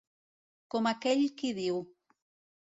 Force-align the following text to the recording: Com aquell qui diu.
Com 0.75 0.89
aquell 0.93 1.21
qui 1.43 1.53
diu. 1.59 1.79